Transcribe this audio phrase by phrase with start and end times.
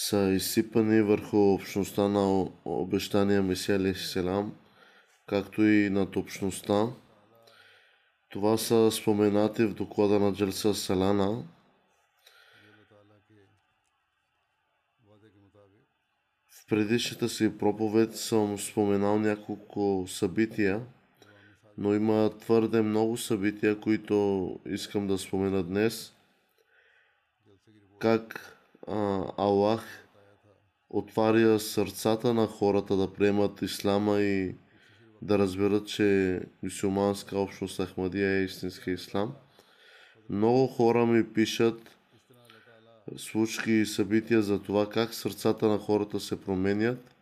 [0.00, 4.56] Са изсипани върху общността на обещания Месия Селам,
[5.26, 6.86] както и над общността.
[8.28, 11.44] Това са споменати в доклада на Джалса Салана.
[16.48, 20.86] В предишната си проповед съм споменал няколко събития,
[21.78, 26.14] но има твърде много събития, които искам да спомена днес.
[27.98, 28.57] Как
[29.36, 30.08] Аллах
[30.90, 34.54] отваря сърцата на хората да приемат ислама и
[35.22, 39.34] да разберат, че мусулманска общност Ахмадия е истински ислам.
[40.30, 41.98] Много хора ми пишат
[43.16, 47.14] случки и събития за това как сърцата на хората се променят,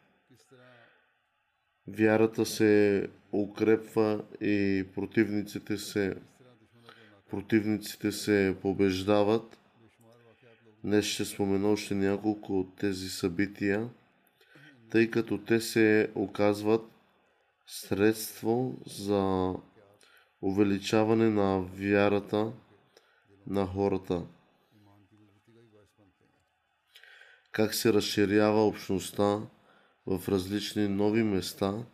[1.88, 6.16] вярата се укрепва и противниците се,
[7.30, 9.58] противниците се побеждават.
[10.86, 13.88] Днес ще спомена още няколко от тези събития,
[14.90, 16.82] тъй като те се оказват
[17.66, 19.54] средство за
[20.42, 22.52] увеличаване на вярата
[23.46, 24.26] на хората.
[27.52, 29.40] Как се разширява общността
[30.06, 31.84] в различни нови места,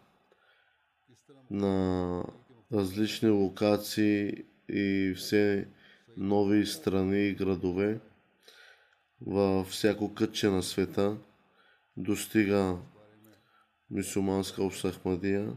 [1.50, 2.24] на
[2.72, 5.68] различни локации и все
[6.16, 8.00] нови страни и градове
[9.26, 11.16] във всяко кътче на света
[11.96, 12.78] достига
[13.90, 15.52] мусулманска общност Ахмадия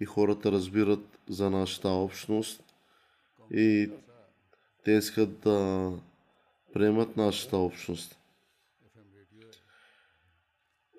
[0.00, 2.64] и хората разбират за нашата общност
[3.50, 3.90] и
[4.84, 5.92] те искат да
[6.72, 8.18] приемат нашата общност.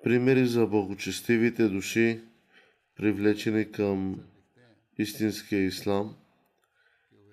[0.03, 2.21] Примери за благочестивите души,
[2.95, 4.23] привлечени към
[4.97, 6.15] истинския ислам,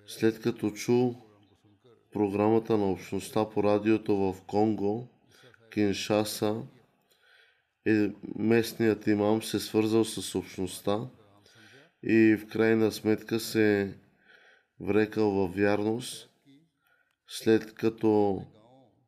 [0.07, 1.13] след като чу
[2.13, 5.09] програмата на общността по радиото в Конго,
[5.73, 6.61] Киншаса,
[7.87, 10.99] е, местният имам се свързал с общността
[12.03, 13.97] и в крайна сметка се
[14.79, 16.29] врекал във вярност.
[17.27, 18.41] След като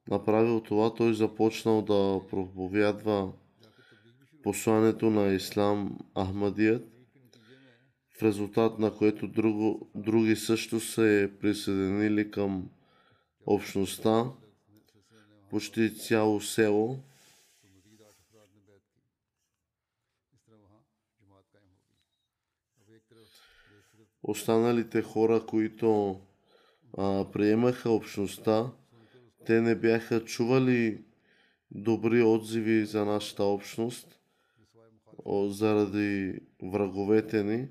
[0.10, 3.32] направил това, той започнал да проповядва
[4.44, 6.84] посланието на Ислам Ахмадият,
[8.20, 12.70] в резултат на което друго, други също се присъединили към
[13.46, 14.32] общността,
[15.50, 17.00] почти цяло село.
[24.24, 26.22] Останалите хора, които
[26.98, 28.72] а, приемаха общността,
[29.46, 31.04] те не бяха чували
[31.72, 34.20] добри отзиви за нашата общност
[35.48, 37.68] заради враговете ни,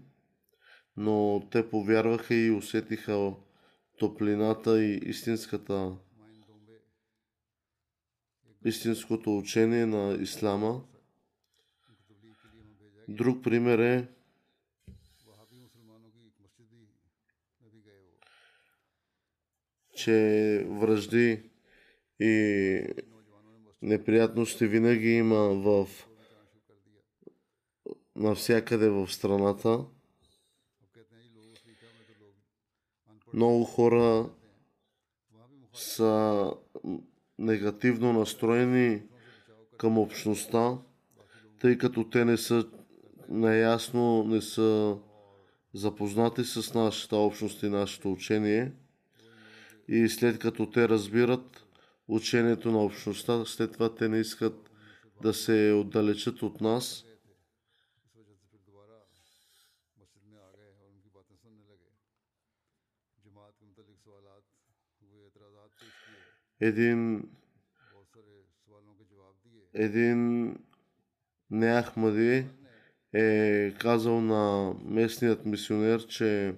[0.96, 3.34] но те повярваха и усетиха
[3.98, 5.96] топлината и истинската
[8.64, 10.84] истинското учение на ислама.
[13.08, 14.08] Друг пример е
[19.94, 21.50] че връжди
[22.20, 22.80] и
[23.82, 25.88] неприятности винаги има в
[28.16, 29.84] навсякъде в страната.
[33.34, 34.30] Много хора
[35.72, 36.52] са
[37.38, 39.02] негативно настроени
[39.76, 40.78] към общността,
[41.60, 42.66] тъй като те не са
[43.28, 44.96] наясно, не са
[45.74, 48.72] запознати с нашата общност и нашето учение.
[49.88, 51.64] И след като те разбират
[52.08, 54.70] учението на общността, след това те не искат
[55.22, 57.04] да се отдалечат от нас.
[66.60, 67.28] един
[69.74, 70.54] един
[71.50, 72.46] неахмади
[73.14, 76.54] е казал на местният мисионер, че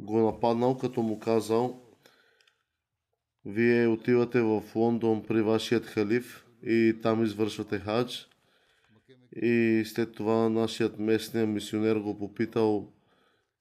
[0.00, 1.80] го нападнал, като му казал
[3.44, 8.28] вие отивате в Лондон при вашият халиф и там извършвате хадж.
[9.36, 12.92] И след това нашият местният мисионер го попитал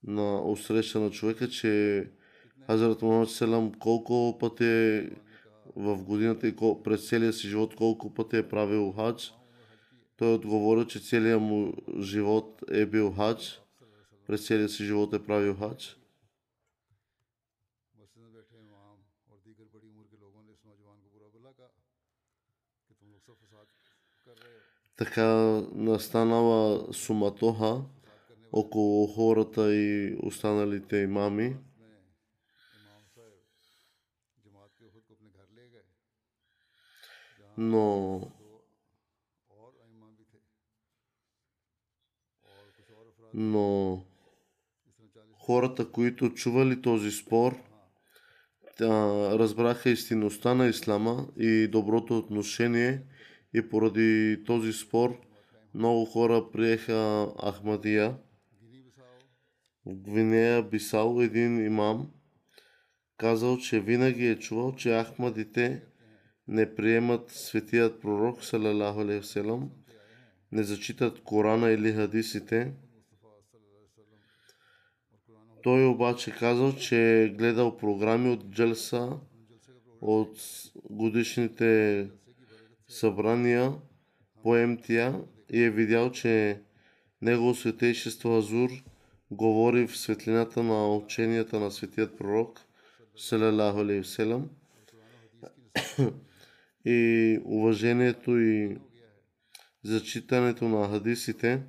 [0.04, 2.08] на усреща на човека, че
[2.68, 5.10] Хазрат Мухаммад колко пъти е
[5.76, 9.34] в годината и през целия си живот колко пъти е правил хадж.
[10.18, 13.62] Той отговори, че целият му живот е бил хадж.
[14.28, 15.98] През целия си живот е правил хадж.
[24.96, 25.26] Така
[25.74, 27.82] настанала суматоха
[28.52, 31.56] около хората и останалите имами.
[37.58, 38.22] но
[43.34, 44.00] но
[45.34, 47.58] хората, които чували този спор,
[48.82, 53.02] разбраха истинността на ислама и доброто отношение
[53.54, 55.22] и поради този спор
[55.74, 58.18] много хора приеха Ахмадия.
[59.86, 62.12] В Гвинея Бисал един имам
[63.18, 65.84] казал, че винаги е чувал, че Ахмадите
[66.48, 69.72] не приемат светият пророк, салалаху вселам,
[70.52, 72.74] не зачитат Корана или хадисите.
[75.64, 79.20] Той обаче казал, че е гледал програми от Джелса,
[80.02, 80.38] от
[80.90, 82.10] годишните
[82.88, 83.74] събрания
[84.44, 86.62] по МТА и е видял, че
[87.24, 88.70] Негово светейшество Азур
[89.32, 92.60] говори в светлината на ученията на светият пророк,
[93.18, 94.10] салалаху алейхи
[96.86, 98.78] и уважението и
[99.84, 101.64] зачитането на хадисите.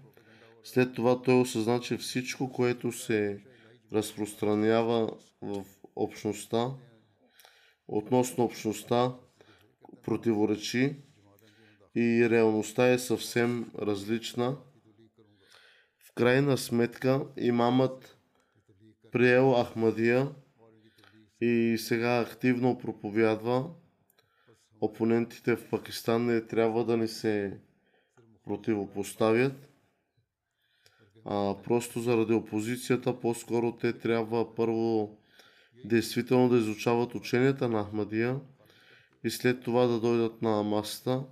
[0.64, 3.44] След това той осъзна, че всичко, което се
[3.92, 5.64] разпространява в
[5.96, 6.70] общността,
[7.88, 9.14] относно общността,
[10.02, 10.96] противоречи
[11.96, 14.56] и реалността е съвсем различна.
[15.98, 18.18] В крайна сметка имамът
[19.12, 20.28] приел Ахмадия
[21.40, 23.70] и сега активно проповядва.
[24.84, 27.60] Опонентите в Пакистан не трябва да ни се
[28.44, 29.52] противопоставят,
[31.24, 35.18] а просто заради опозицията, по-скоро те трябва първо
[35.84, 38.40] действително да изучават ученията на Ахмадия
[39.24, 41.24] и след това да дойдат на масата.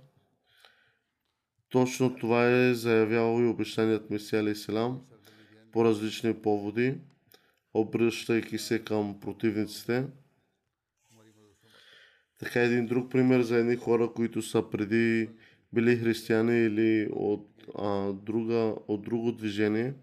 [1.69, 5.01] Точно това е заявявал и обещаният Месия Алейхиселам
[5.71, 6.97] по различни поводи,
[7.73, 10.07] обръщайки се към противниците.
[12.43, 15.29] Така един друг пример за едни хора, които са преди
[15.73, 17.49] били християни или от,
[17.79, 19.93] а, друга, от друго движение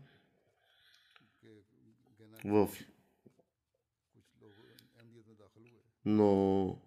[2.45, 2.69] в
[6.05, 6.79] но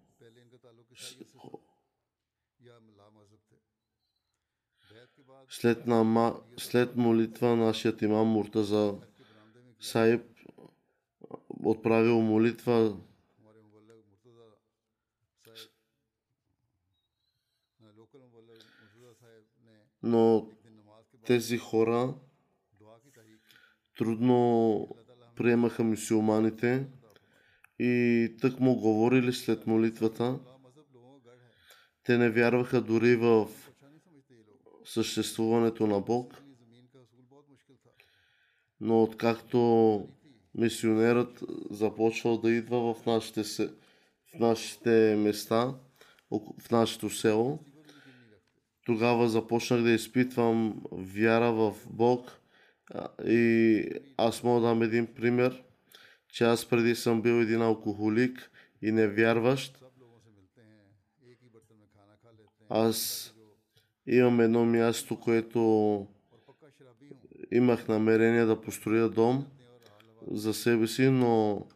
[5.48, 8.94] след, нама, след молитва нашият имам Муртаза
[9.80, 10.22] Саиб
[11.64, 12.96] отправил молитва
[20.04, 20.48] но
[21.26, 22.14] тези хора
[23.98, 24.88] трудно
[25.36, 26.86] приемаха мусулманите
[27.78, 30.38] и тък му говорили след молитвата.
[32.04, 33.48] Те не вярваха дори в
[34.84, 36.42] съществуването на Бог.
[38.80, 40.08] Но откакто
[40.54, 45.74] мисионерът започвал да идва в нашите, в нашите места,
[46.60, 47.58] в нашето село,
[48.84, 52.40] тогава започнах да изпитвам вяра в Бог
[53.26, 53.84] и
[54.16, 55.62] аз мога да дам един пример,
[56.28, 58.50] че аз преди съм бил един алкохолик
[58.82, 59.84] и невярващ.
[62.68, 63.30] Аз
[64.06, 66.06] имам едно място, което
[67.50, 69.46] имах намерение да построя дом
[70.30, 71.66] за себе си, но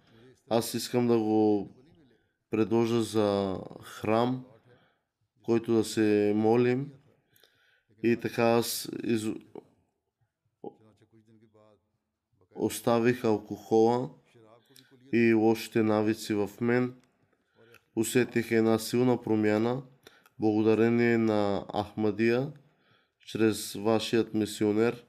[0.51, 1.71] аз искам да го
[2.51, 4.45] предложа за храм,
[5.43, 6.93] който да се молим
[8.03, 9.27] и така аз из...
[12.55, 14.11] оставих алкохола
[15.13, 16.95] и лошите навици в мен.
[17.97, 19.83] Усетих една силна промяна
[20.39, 22.53] благодарение на Ахмадия
[23.27, 25.05] чрез вашият мисионер.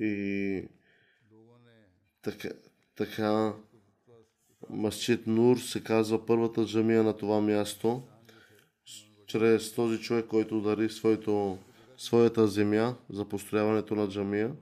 [0.00, 0.68] И
[2.22, 2.48] така,
[2.96, 3.52] така
[4.70, 8.02] Масчит Нур се казва първата джамия на това място.
[9.26, 11.58] Чрез този човек, който дари своето,
[11.96, 14.52] своята земя за построяването на джамия.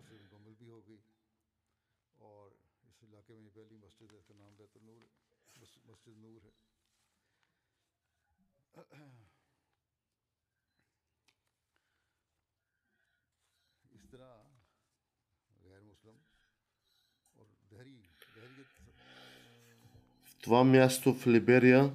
[20.42, 21.92] това място в Либерия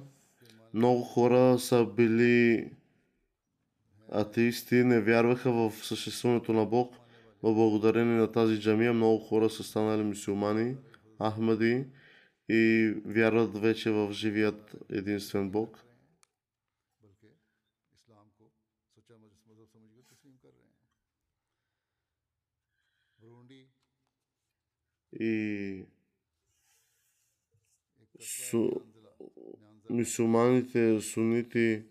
[0.74, 2.70] много хора са били
[4.12, 6.94] атеисти, не вярваха в съществуването на Бог,
[7.42, 10.76] но благодарение на тази джамия много хора са станали мусулмани,
[11.22, 11.86] ахмади
[12.48, 15.80] и вярват вече в живият единствен Бог.
[25.20, 25.84] И
[28.20, 28.70] су...
[29.90, 31.82] мусулманите сунити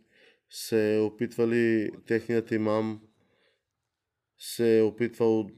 [0.50, 3.02] се опитвали, техният имам
[4.38, 5.50] се е опитвал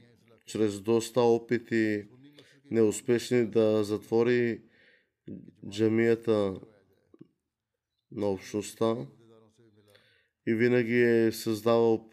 [0.46, 2.08] чрез доста опити
[2.70, 4.62] неуспешни да затвори
[5.68, 6.60] джамията
[8.12, 8.96] на общността
[10.46, 12.10] и винаги е създавал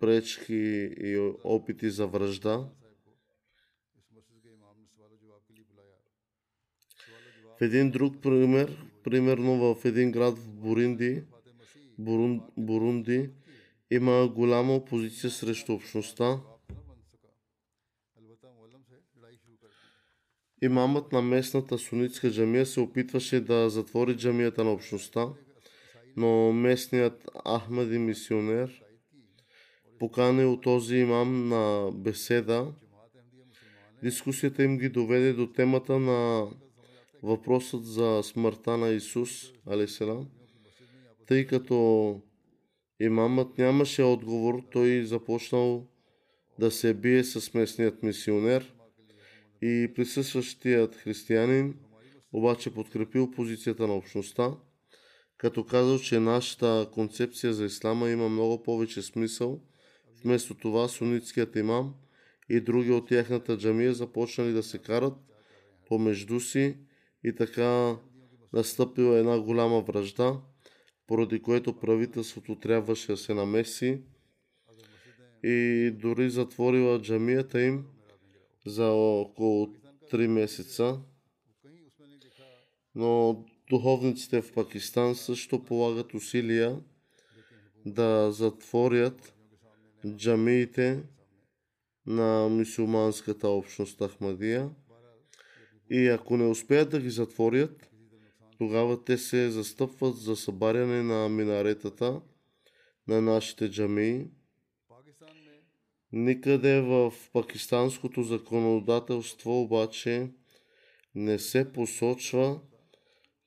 [0.00, 2.68] пречки и опити за връжда.
[7.58, 11.22] В един друг пример, примерно в един град в Буринди,
[11.98, 13.30] Бурун, Бурунди
[13.90, 16.40] има голяма опозиция срещу общността.
[20.62, 25.28] Имамът на местната сунитска джамия се опитваше да затвори джамията на общността,
[26.16, 28.82] но местният Ахмади мисионер
[29.98, 32.66] поканил този имам на беседа.
[34.02, 36.48] Дискусията им ги доведе до темата на
[37.22, 40.28] въпросът за смъртта на Исус, алейселам.
[41.26, 42.20] Тъй като
[43.00, 45.86] имамът нямаше отговор, той започнал
[46.58, 48.74] да се бие с местният мисионер
[49.62, 51.74] и присъстващият християнин
[52.32, 54.50] обаче подкрепил позицията на общността,
[55.36, 59.60] като казал, че нашата концепция за ислама има много повече смисъл.
[60.24, 61.94] Вместо това сунитският имам
[62.48, 65.14] и други от тяхната джамия започнали да се карат
[65.88, 66.76] помежду си
[67.24, 67.96] и така
[68.52, 70.40] настъпила една голяма връжда,
[71.06, 74.02] поради което правителството трябваше да се намеси
[75.42, 77.84] и дори затворила джамията им
[78.66, 79.66] за около
[80.12, 81.00] 3 месеца.
[82.94, 86.80] Но духовниците в Пакистан също полагат усилия
[87.86, 89.34] да затворят
[90.16, 91.02] джамиите
[92.06, 94.70] на мусулманската общност Ахмадия–
[95.90, 97.90] и ако не успеят да ги затворят,
[98.58, 102.20] тогава те се застъпват за събаряне на минаретата
[103.08, 104.26] на нашите джамии.
[106.12, 110.30] Никъде в пакистанското законодателство обаче
[111.14, 112.60] не се посочва,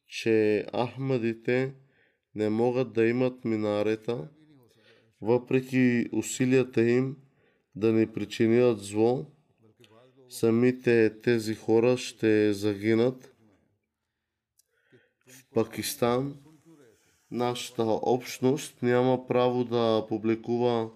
[0.08, 1.74] че ахмадите
[2.36, 4.30] не могат да имат минарета,
[5.22, 7.18] въпреки усилията им
[7.76, 9.32] да не причинят зло
[10.32, 13.36] самите тези хора ще загинат.
[15.28, 16.38] В Пакистан
[17.32, 20.90] нашата общност няма право да публикува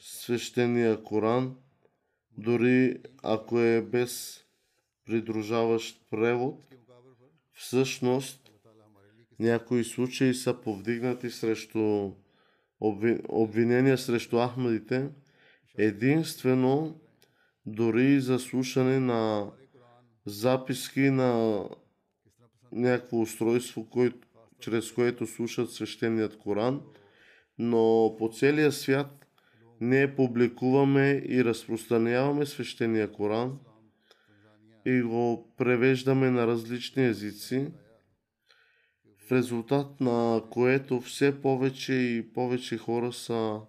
[0.00, 1.56] свещения Коран,
[2.38, 4.44] дори ако е без
[5.06, 6.74] придружаващ превод.
[7.52, 8.50] Всъщност,
[9.38, 12.12] някои случаи са повдигнати срещу
[12.80, 15.08] обви- обвинения срещу Ахмадите,
[15.78, 17.00] единствено
[17.66, 19.50] дори за слушане на
[20.26, 21.64] записки на
[22.72, 24.12] някакво устройство, кой,
[24.60, 26.82] чрез което слушат свещеният Коран,
[27.58, 29.26] но по целия свят
[29.80, 33.58] ние публикуваме и разпространяваме свещения Коран
[34.86, 37.66] и го превеждаме на различни езици,
[39.18, 43.60] в резултат на което все повече и повече хора са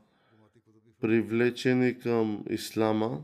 [1.02, 3.24] привлечени към ислама.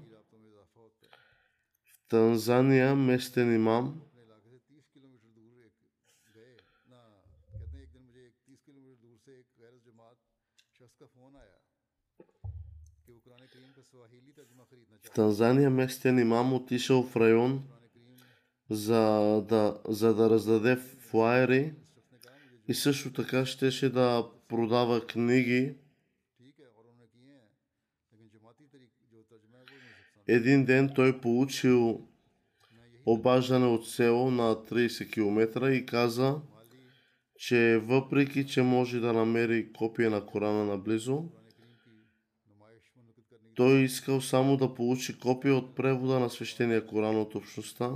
[2.07, 4.01] Танзания, местен имам,
[15.03, 17.63] в Танзания местен имам отишъл в район,
[18.69, 19.01] за
[19.49, 21.73] да, за да раздаде флайери.
[22.67, 25.75] И също така щеше да продава книги.
[30.27, 32.07] Един ден той получил
[33.05, 36.35] обаждане от село на 30 км и каза,
[37.37, 41.23] че въпреки, че може да намери копия на Корана наблизо,
[43.55, 47.91] той искал само да получи копия от превода на свещения Коран от общността,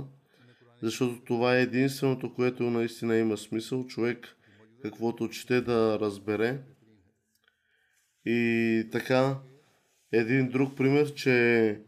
[0.82, 3.86] защото това е единственото, което наистина има смисъл.
[3.86, 4.36] Човек
[4.82, 6.58] каквото чете да разбере.
[8.26, 9.38] И така,
[10.12, 11.80] един друг пример, че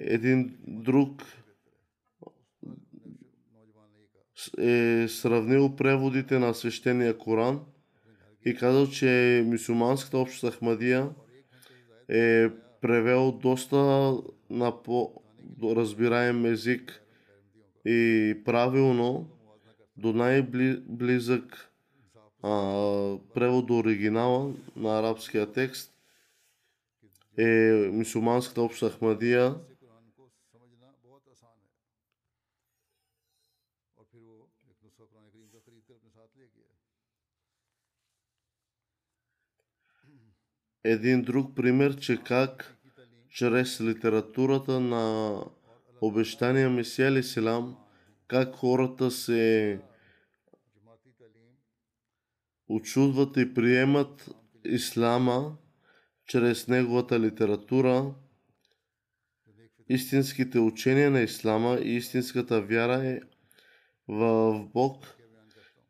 [0.00, 1.22] един друг
[4.58, 7.60] е сравнил преводите на свещения Коран
[8.44, 11.10] и казал, че мусулманската общност Ахмадия
[12.08, 12.48] е
[12.80, 13.76] превел доста
[14.50, 17.02] на по-разбираем език
[17.84, 19.30] и правилно
[19.96, 21.70] до най-близък
[23.34, 25.92] превод до оригинала на арабския текст
[27.38, 29.54] е мусулманската общност Ахмадия.
[40.92, 42.76] един друг пример, че как
[43.30, 45.34] чрез литературата на
[46.00, 47.76] обещания Месия Лисилам,
[48.28, 49.80] как хората се
[52.68, 54.30] очудват и приемат
[54.64, 55.56] Ислама
[56.26, 58.14] чрез неговата литература,
[59.88, 63.20] истинските учения на Ислама и истинската вяра е
[64.08, 65.04] в Бог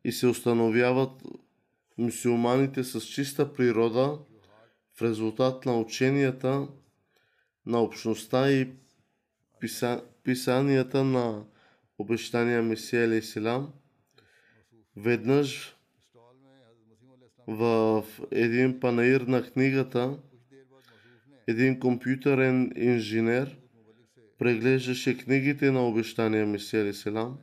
[0.03, 1.23] и се установяват
[1.97, 4.19] мусулманите с чиста природа,
[4.99, 6.67] в резултат на ученията
[7.65, 8.69] на общността и
[9.59, 11.43] писа, писанията на
[11.97, 13.73] обещания Месия Селам,
[14.95, 15.75] веднъж
[17.47, 20.17] в един панаир на книгата
[21.47, 23.57] един компютърен инженер
[24.37, 27.37] преглеждаше книгите на обещания Месия Селам.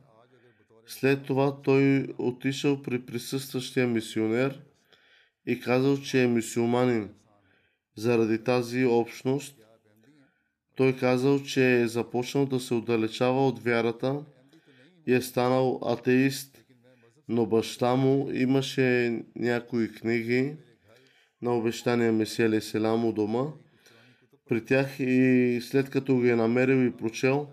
[0.85, 4.61] След това той отишъл при присъстващия мисионер
[5.45, 7.09] и казал, че е мисиоманин.
[7.97, 9.55] Заради тази общност,
[10.75, 14.25] той казал, че е започнал да се отдалечава от вярата
[15.07, 16.63] и е станал атеист,
[17.27, 20.55] но баща му имаше някои книги
[21.41, 23.45] на обещания Месия Селам у дома.
[24.49, 27.47] При тях и след като ги е намерил и прочел,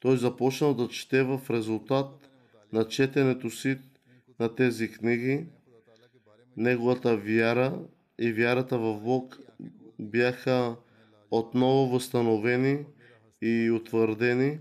[0.00, 2.30] той започнал да чете в резултат
[2.72, 3.78] на четенето си
[4.40, 5.46] на тези книги.
[6.56, 7.78] Неговата вяра
[8.18, 9.38] и вярата в Бог
[9.98, 10.76] бяха
[11.30, 12.86] отново възстановени
[13.42, 14.58] и утвърдени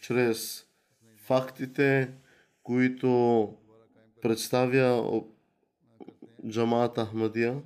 [0.00, 0.66] чрез
[1.16, 2.12] фактите,
[2.62, 3.52] които
[4.22, 5.22] представя
[6.48, 7.62] Джамаат Ахмадия.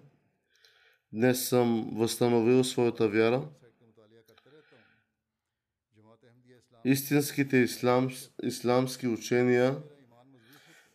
[1.12, 3.48] Днес съм възстановил своята вяра.
[6.84, 8.10] Истинските ислам,
[8.42, 9.76] исламски учения,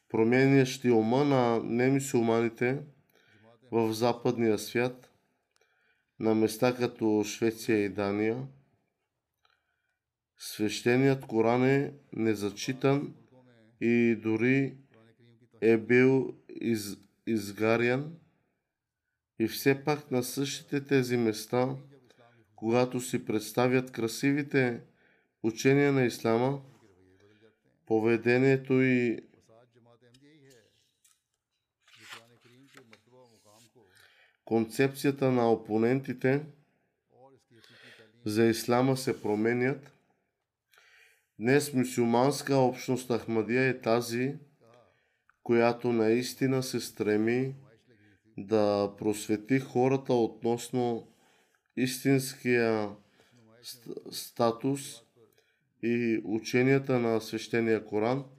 [0.10, 2.82] променящи ума на немисулманите,
[3.76, 5.10] в западния свят,
[6.20, 8.48] на места като Швеция и Дания.
[10.38, 13.16] Свещеният Коран е незачитан
[13.82, 14.78] и дори
[15.62, 18.16] е бил из, изгарян.
[19.40, 21.76] И все пак на същите тези места,
[22.56, 24.82] когато си представят красивите
[25.44, 26.62] учения на Ислама,
[27.86, 29.20] поведението и
[34.46, 36.46] концепцията на опонентите
[38.26, 39.92] за ислама се променят.
[41.40, 44.36] Днес мусулманска общност Ахмадия е тази,
[45.44, 47.56] която наистина се стреми
[48.38, 51.08] да просвети хората относно
[51.78, 52.90] истинския
[54.12, 55.02] статус
[55.84, 58.26] и ученията на свещения Коран–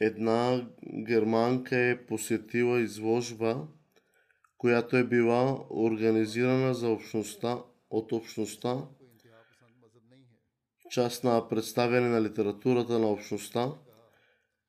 [0.00, 0.68] една
[1.06, 3.66] германка е посетила изложба,
[4.58, 7.58] която е била организирана за общността,
[7.90, 8.76] от общността,
[10.90, 13.72] част на представяне на литературата на общността,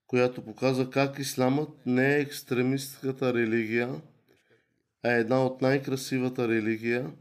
[0.08, 4.02] която показа, как исламът не е екстремистката религия,
[5.04, 7.12] а една от най-красивата религия.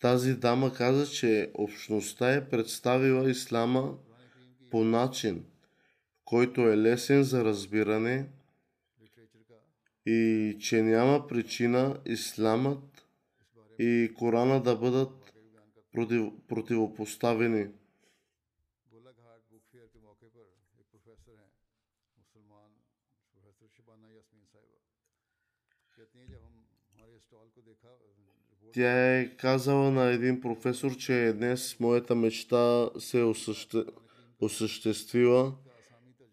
[0.00, 3.94] Тази дама каза, че общността е представила ислама
[4.70, 5.44] по начин–
[6.30, 8.28] който е лесен за разбиране
[10.06, 13.06] и че няма причина Исламът
[13.78, 15.32] и Корана да бъдат
[15.92, 17.68] против, противопоставени.
[28.72, 33.84] Тя е казала на един професор, че днес моята мечта се е осъще...
[34.40, 35.56] осъществила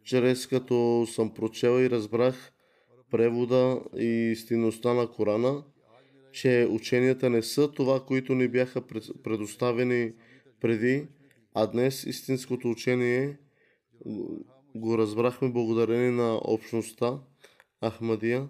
[0.08, 2.52] чрез като съм прочела и разбрах
[3.12, 5.64] превода и истинността на Корана,
[6.32, 10.14] че ученията не са това, които ни бяха пред- предоставени
[10.62, 11.08] преди,
[11.54, 13.38] а днес истинското учение
[14.76, 17.20] го разбрахме благодарение на общността
[17.86, 18.48] Ахмадия.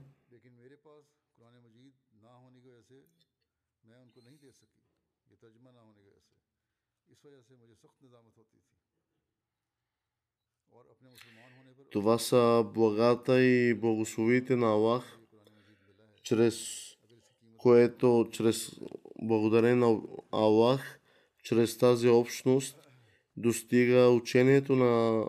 [11.92, 15.20] Това са благата и благословите на Аллах,
[16.24, 16.88] чрез
[17.58, 18.80] което, чрез
[19.22, 21.00] благодарение на Аллах,
[21.44, 22.90] чрез тази общност,
[23.38, 25.26] достига учението на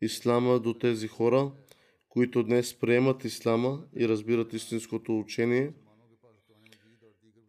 [0.00, 1.52] Ислама до тези хора,
[2.08, 5.72] които днес приемат Ислама и разбират истинското учение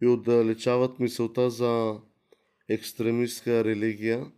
[0.01, 1.99] и отдалечават мисълта за
[2.69, 4.31] екстремистска религия.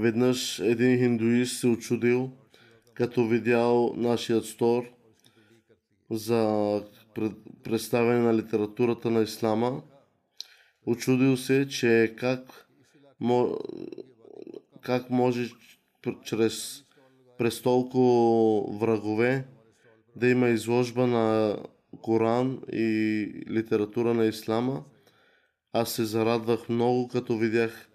[0.00, 2.30] Веднъж един хиндуист се очудил,
[2.94, 4.84] като видял нашият стор
[6.10, 6.82] за
[7.14, 9.82] пред- представяне на литературата на Ислама.
[10.86, 12.68] Очудил се, че как,
[14.80, 15.50] как може
[16.24, 16.84] чрез
[17.38, 19.46] през толкова врагове
[20.16, 21.56] да има изложба на
[22.02, 24.84] Коран и литература на Ислама.
[25.72, 27.88] Аз се зарадвах много, като видях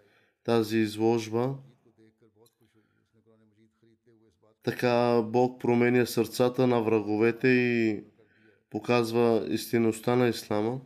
[0.43, 1.55] тази изложба.
[4.63, 8.03] Така Бог променя сърцата на враговете и
[8.69, 10.81] показва истинността на Ислама.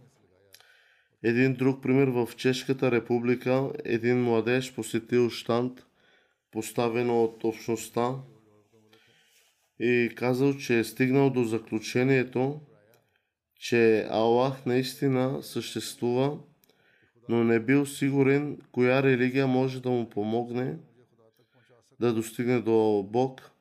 [1.23, 5.85] Един друг пример в Чешката република, един младеж посетил штант,
[6.51, 8.15] поставен от общността
[9.79, 12.61] и казал, че е стигнал до заключението,
[13.59, 16.39] че Аллах наистина съществува,
[17.29, 20.77] но не бил сигурен коя религия може да му помогне
[21.99, 23.52] да достигне до Бог.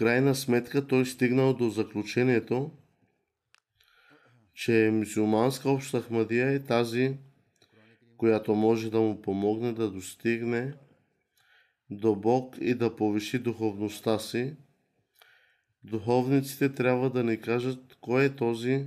[0.00, 2.70] Крайна сметка той стигнал до заключението,
[4.54, 7.16] че мусулманска обща Ахмадия е тази,
[8.16, 10.74] която може да му помогне да достигне
[11.90, 14.56] до Бог и да повиши духовността си.
[15.84, 18.86] Духовниците трябва да ни кажат кой е този,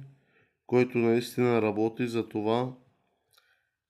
[0.68, 2.74] който наистина работи за това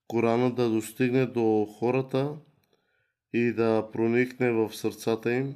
[0.07, 2.35] Корана да достигне до хората
[3.33, 5.55] и да проникне в сърцата им.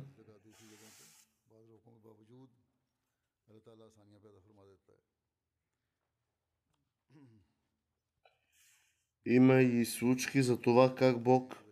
[9.30, 11.64] Има и случки за това как Бог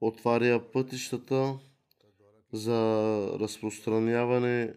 [0.00, 1.58] отваря пътищата
[2.52, 2.78] за
[3.40, 4.74] разпространяване,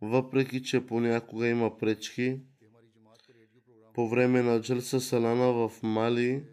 [0.00, 2.40] въпреки че понякога има пречки.
[3.94, 6.44] По време на Джалса Салана в Мали,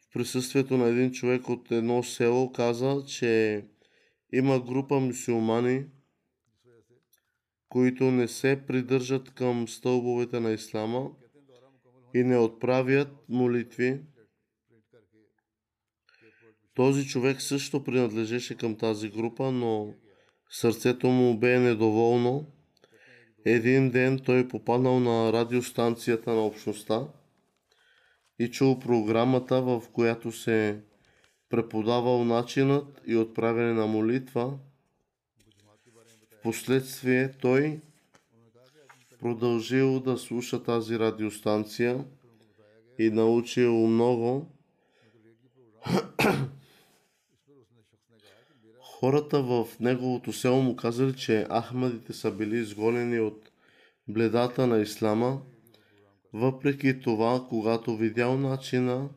[0.00, 3.64] в присъствието на един човек от едно село каза, че
[4.32, 5.84] има група мусулмани,
[7.68, 11.10] които не се придържат към стълбовете на Ислама
[12.14, 14.00] и не отправят молитви.
[16.74, 19.94] Този човек също принадлежеше към тази група, но
[20.50, 22.52] сърцето му бе недоволно.
[23.44, 27.08] Един ден той попаднал на радиостанцията на общността
[28.38, 30.80] и чул програмата, в която се
[31.48, 34.58] преподавал начинът и отправяне на молитва.
[36.38, 37.80] Впоследствие той
[39.22, 42.04] продължил да слуша тази радиостанция
[42.98, 44.46] и научил много.
[48.80, 53.50] Хората в неговото село му казали, че Ахмадите са били изгонени от
[54.08, 55.42] бледата на Ислама.
[56.32, 59.08] Въпреки това, когато видял начина,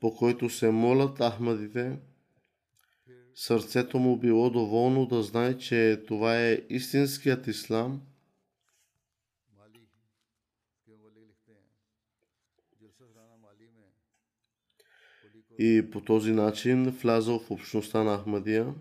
[0.00, 1.98] по който се молят Ахмадите,
[3.34, 8.00] Сърцето му било доволно да знае, че това е истинският ислам
[15.58, 18.74] и по този начин влязъл в общността на Ахмадия.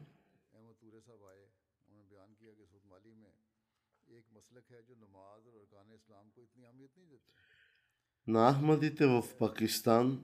[8.28, 10.24] На Ахмадите в Пакистан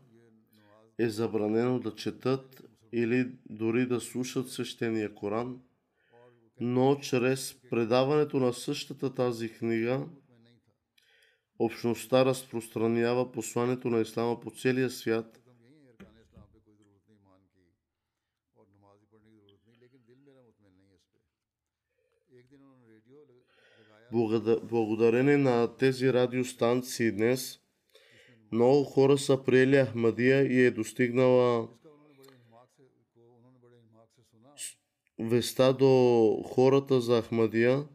[0.98, 2.62] е забранено да четат
[2.92, 5.62] или дори да слушат свещения Коран,
[6.60, 10.06] но чрез предаването на същата тази книга
[11.60, 15.40] общността разпространява посланието на Ислама по целия свят–
[24.64, 27.60] Благодарение на тези радиостанции днес
[28.52, 31.68] много хора са приели Ахмадия и е достигнала
[35.20, 37.86] веста до хората за Ахмадия.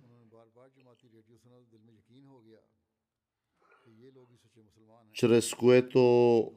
[5.19, 6.53] чрез което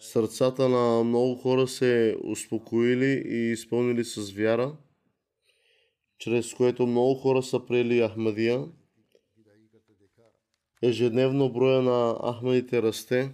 [0.00, 4.76] сърцата на много хора се успокоили и изпълнили с вяра,
[6.18, 8.64] чрез което много хора са приели Ахмадия.
[10.82, 13.32] Ежедневно броя на Ахмадите расте.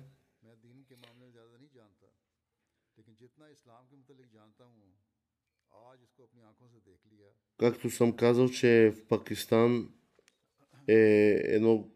[7.59, 9.93] Както съм казал, че в Пакистан
[10.89, 10.95] е
[11.45, 11.91] едно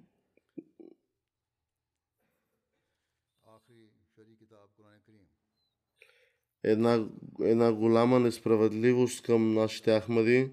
[6.62, 7.08] една,
[7.40, 10.50] една голяма несправедливост към нашите ахмади,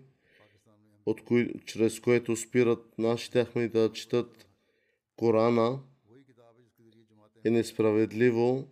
[1.06, 4.49] от кои, чрез което спират нашите ахмади да четат
[5.20, 5.80] Корана
[7.46, 8.68] е несправедливо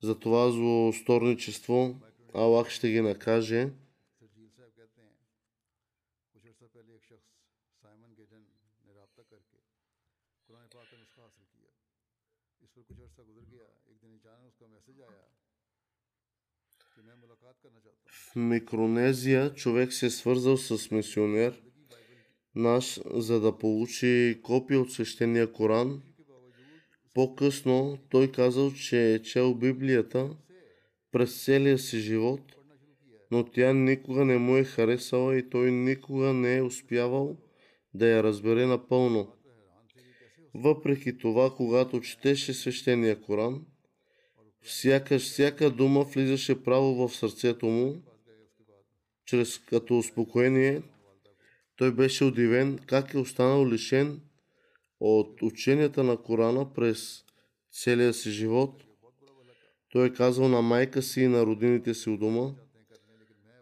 [0.00, 2.00] за това злосторничество.
[2.34, 3.70] Аллах ще ги накаже.
[18.12, 21.62] В Микронезия човек се е свързал с мисионер
[22.54, 26.02] наш, за да получи копия от свещения Коран.
[27.14, 30.36] По-късно той казал, че е чел Библията
[31.12, 32.40] през целия си живот,
[33.30, 37.36] но тя никога не му е харесала и той никога не е успявал
[37.94, 39.32] да я разбере напълно.
[40.54, 43.66] Въпреки това, когато четеше свещения Коран,
[44.64, 48.02] Сякаш всяка дума влизаше право в сърцето му,
[49.24, 50.82] чрез като успокоение.
[51.76, 54.20] Той беше удивен как е останал лишен
[55.00, 57.24] от ученията на Корана през
[57.72, 58.84] целия си живот.
[59.88, 62.50] Той е казал на майка си и на родините си у дома,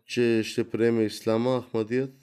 [0.07, 2.20] че ще приеме ислама Ахмадият.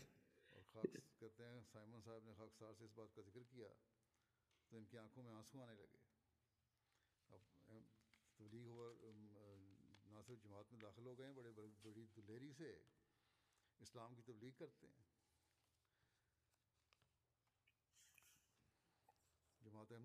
[8.58, 8.94] دیگر
[10.14, 11.52] نہ صرف جماعت میں داخل ہو گئے ہیں بڑے
[11.84, 12.72] بڑی دلیری سے
[13.80, 15.06] اسلام کی تبلیغ کرتے ہیں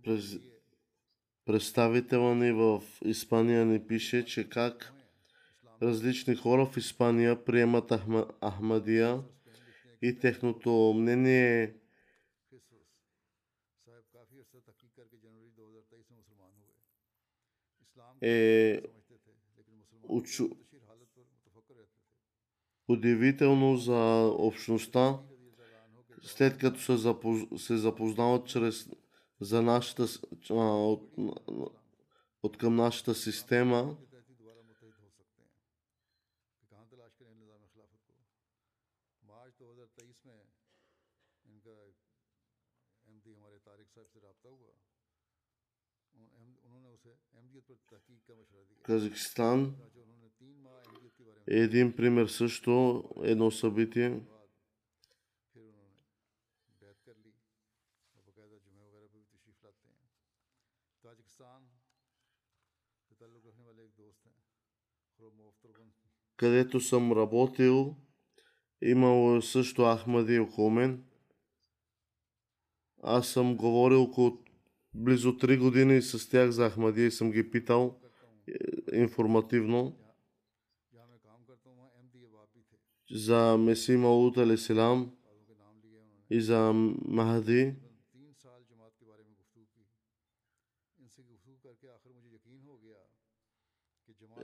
[0.04, 0.38] През...
[1.46, 4.92] Представителя ни в Испания ни пише, че как
[5.82, 7.92] различни хора в Испания приемат
[8.40, 9.22] Ахмадия
[10.02, 11.81] и техното мнение е
[18.22, 18.82] Е,
[20.02, 20.48] учу...
[22.88, 25.18] удивително за общността,
[26.22, 27.40] след като се, запоз...
[27.56, 28.88] се запознават чрез
[29.40, 30.06] за нашата,
[30.50, 31.14] а, от,
[32.42, 33.96] от към нашата система,
[48.82, 49.76] Казахстан
[51.50, 54.20] е един пример също, едно събитие.
[66.42, 67.96] където съм работил,
[68.82, 71.04] имало също Ахмади около мен.
[73.02, 74.41] Аз съм говорил около
[74.94, 77.98] близо 3 години с тях за Ахмадия и съм ги питал
[78.48, 79.96] е, информативно
[83.10, 85.12] за Меси Маут Алеселам
[86.30, 86.72] и за
[87.04, 87.74] Махди.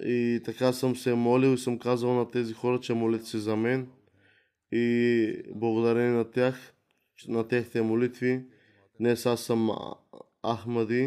[0.00, 3.56] И така съм се молил и съм казал на тези хора, че молят се за
[3.56, 3.90] мен.
[4.72, 6.74] И благодарение на тях,
[7.28, 8.44] на техните молитви,
[9.00, 9.70] днес аз съм
[10.42, 11.05] احمدی۔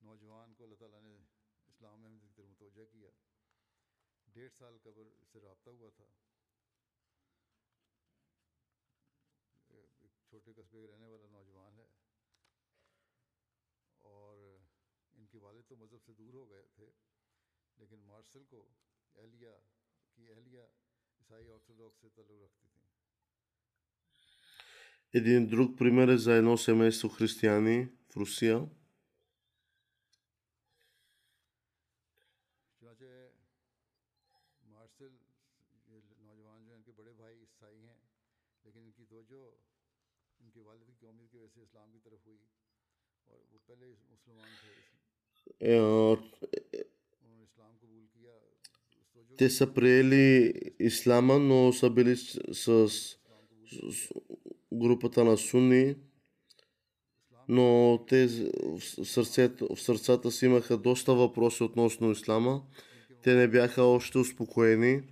[0.00, 1.16] نوجوان کو اللہ تعالیٰ نے
[1.68, 3.10] اسلام احمد کی طرف متوجہ کیا،
[4.26, 6.04] ڈیڑھ سال قبل سے رابطہ ہوا تھا۔
[16.25, 16.87] दूर हो गए थे
[17.77, 18.59] लेकिन मार्शल को
[19.15, 19.51] एहलिया
[20.17, 20.65] की एहलिया
[21.21, 22.79] ईसाई ऑर्थोडॉक्स से ताल्लुक़ रखती थी
[25.13, 27.77] Един друг пример е за едно семейство християни
[28.09, 28.57] в Русия.
[32.81, 33.11] चुनाचे
[34.71, 35.11] मार्शल
[35.87, 37.99] ये नौजवान जो हैं इनके बड़े भाई ईसाई हैं
[38.65, 39.41] लेकिन इनकी तवज्जो
[40.39, 42.41] इनके वालिद की कौमियत की वजह से इस्लाम की तरफ हुई
[43.27, 44.73] और वो पहले मुसलमान थे
[45.60, 46.84] Е, е,
[49.38, 52.16] те са приели Ислама, но са били
[52.52, 52.90] с,
[54.72, 55.94] групата на суни,
[57.48, 62.62] но те в, сърцето, в сърцата си имаха доста въпроси относно Ислама.
[63.22, 65.02] Те не бяха още успокоени.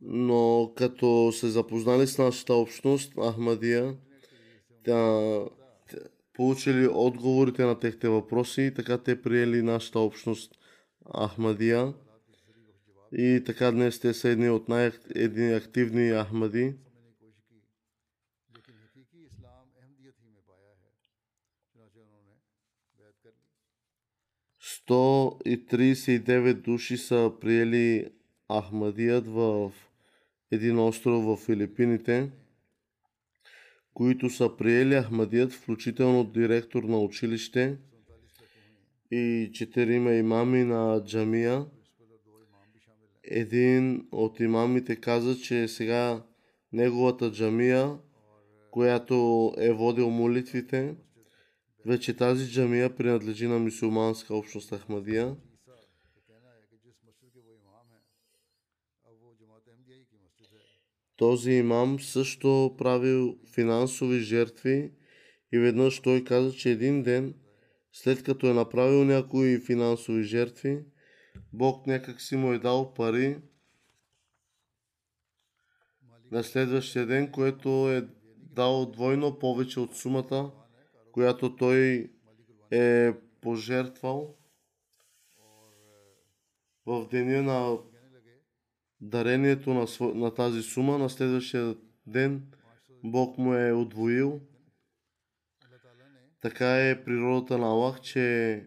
[0.00, 3.96] Но като се запознали с нашата общност, Ахмадия,
[4.84, 5.20] тя
[6.34, 10.52] получили отговорите на техните въпроси така те приели нашата общност
[11.26, 11.94] Ахмадия.
[13.12, 16.74] И така днес те са едни от най-активни Ахмади.
[24.60, 25.66] Сто и
[26.54, 28.12] души са приели
[28.52, 29.72] Ахмадият в
[30.50, 32.30] един остров в Филипините
[33.94, 37.78] които са приели Ахмадият, включително директор на училище
[39.10, 41.66] и четирима имами на джамия.
[43.24, 46.22] Един от имамите каза, че сега
[46.72, 47.98] неговата джамия,
[48.70, 50.94] която е водил молитвите,
[51.86, 55.36] вече тази джамия принадлежи на мусулманска общност Ахмадия.
[61.20, 64.92] Този имам също правил финансови жертви
[65.52, 67.34] и веднъж той каза, че един ден,
[67.92, 70.84] след като е направил някои финансови жертви,
[71.52, 73.38] Бог някак си му е дал пари
[76.30, 80.52] на следващия ден, което е дал двойно повече от сумата,
[81.12, 82.10] която той
[82.70, 84.36] е пожертвал
[86.86, 87.78] в деня на
[89.00, 90.14] дарението на, св...
[90.14, 92.52] на тази сума на следващия ден
[93.04, 94.40] Бог му е отвоил.
[96.40, 98.66] Така е природата на Аллах, че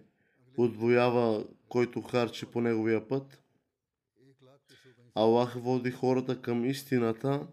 [0.58, 3.44] отвоява който харчи по неговия път.
[5.16, 7.48] Аллах води хората към истината.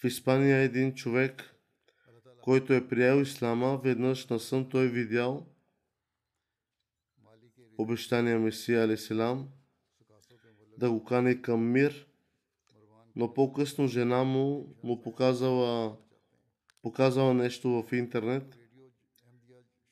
[0.00, 1.56] В Испания един човек,
[2.42, 5.46] който е приял ислама, веднъж на сън той видял
[7.78, 9.48] обещания Месия Алисилам–
[10.78, 12.06] да го кане към мир,
[13.16, 15.96] но по-късно жена му му показала,
[16.82, 18.58] показала нещо в интернет.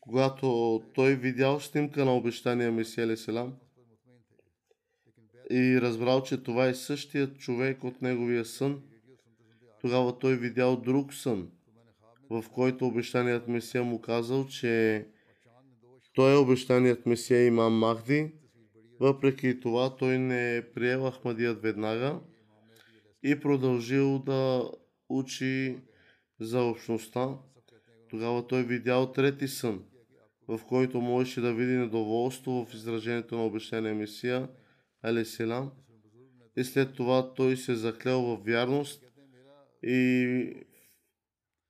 [0.01, 3.55] Когато той видял снимка на обещания Месия Селам
[5.51, 8.83] и разбрал, че това е същият човек от неговия сън,
[9.81, 11.51] тогава той видял друг сън,
[12.31, 15.07] в който обещаният Месия му казал, че
[16.15, 18.33] той е обещаният Месия имам Махди–
[19.01, 22.21] въпреки това той не приел Ахмадият веднага
[23.23, 24.71] и продължил да
[25.09, 25.77] учи
[26.41, 27.29] за общността.
[28.11, 29.85] Тогава той видял трети сън,
[30.49, 34.49] в който можеше да види недоволство в изражението на обещания Месия,
[35.03, 35.73] Алесилам.
[36.57, 39.05] И след това той се заклел в вярност
[39.83, 40.67] и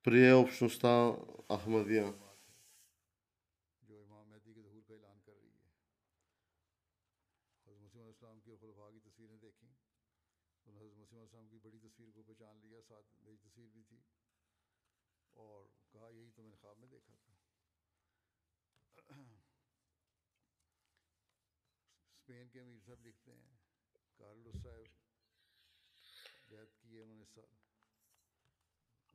[0.03, 1.11] прие общността
[1.53, 2.13] Ахмадия.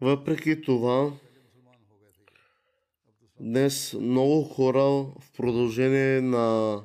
[0.00, 1.12] Въпреки това,
[3.40, 6.82] днес много хора в продължение на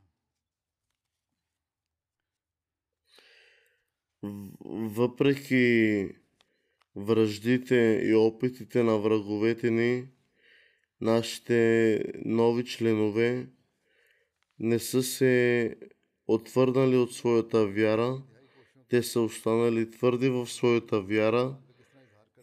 [4.24, 6.16] Въпреки
[6.96, 10.10] връждите и опитите на враговете ни,
[11.02, 13.48] нашите нови членове
[14.60, 15.76] не са се
[16.28, 18.24] отвърнали от своята вяра.
[18.90, 21.58] Те са останали твърди в своята вяра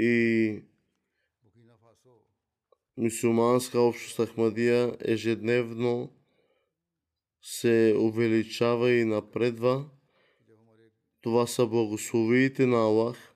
[0.00, 0.67] и बुकीना फासो
[2.99, 6.13] Мусулманска общност Ахмадия ежедневно
[7.41, 9.89] се увеличава и напредва.
[11.21, 13.35] Това са благословиите на Аллах.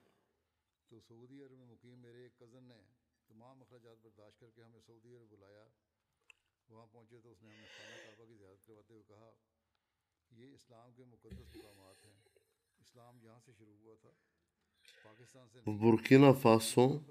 [15.66, 17.02] В Буркина Фасо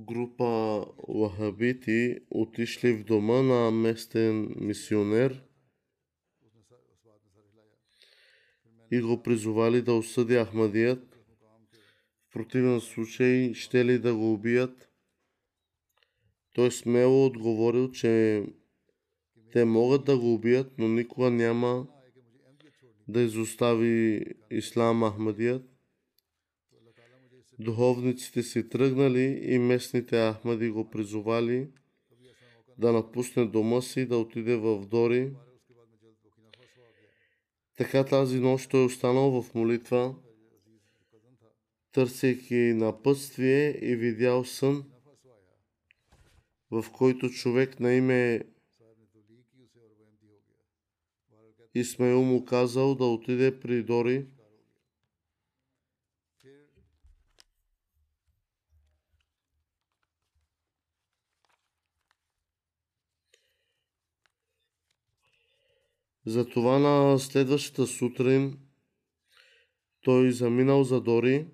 [0.00, 5.44] група лахабити отишли в дома на местен мисионер
[8.90, 11.18] и го призовали да осъди Ахмадият.
[12.28, 14.88] В противен случай ще ли да го убият?
[16.54, 18.44] Той смело отговорил, че
[19.52, 21.86] те могат да го убият, но никога няма
[23.08, 25.79] да изостави Ислам Ахмадият.
[27.60, 31.68] Духовниците си тръгнали и местните Ахмади го призовали
[32.78, 35.32] да напусне дома си, да отиде в Дори.
[37.76, 40.14] Така тази нощ той е останал в молитва,
[41.92, 44.84] търсейки напътствие и видял сън,
[46.70, 48.42] в който човек на име
[51.74, 54.26] Исмаил му казал да отиде при Дори
[66.30, 68.58] Затова на следващата сутрин
[70.02, 71.46] той заминал за Дори.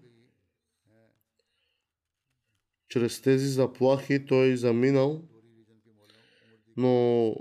[2.89, 5.22] Чрез тези заплахи той заминал,
[6.77, 7.35] но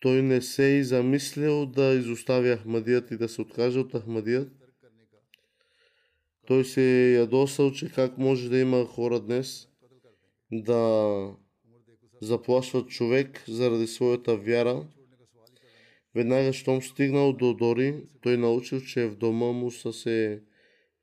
[0.00, 4.52] той не се е и замислил да изостави Ахмадият и да се откаже от Ахмадият.
[6.46, 9.68] Той се е ядосал, че как може да има хора днес
[10.52, 11.36] да
[12.22, 14.86] заплашват човек заради своята вяра.
[16.14, 20.42] Веднага, щом стигнал до Дори, той научил, че в дома му са се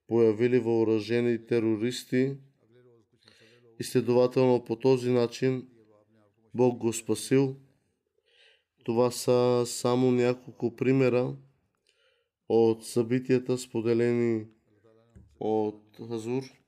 [0.08, 2.36] появили въоръжени терористи
[3.80, 5.68] и следователно по този начин
[6.54, 7.56] Бог го спасил.
[8.84, 11.36] Това са само няколко примера
[12.50, 14.46] от събитията, споделени
[15.40, 16.59] от Хазур.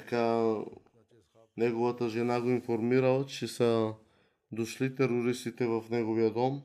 [0.00, 0.54] така
[1.56, 3.94] неговата жена го информирала, че са
[4.52, 6.62] дошли терористите в неговия дом,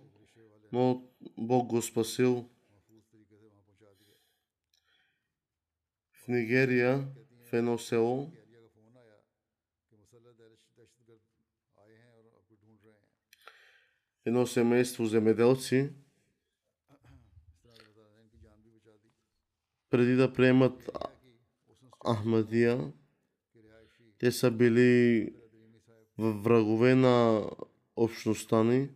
[0.71, 2.49] но Бог го спасил.
[6.13, 7.07] В Нигерия,
[7.49, 8.31] в едно село,
[14.25, 15.93] едно семейство земеделци,
[19.89, 20.89] преди да приемат
[22.05, 22.93] Ахмадия,
[24.25, 25.29] те са били
[26.17, 27.45] врагове на
[27.95, 28.89] общността ни.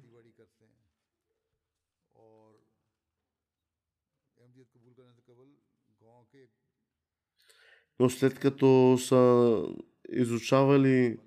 [7.99, 9.63] Но след като са
[10.11, 11.17] изучавали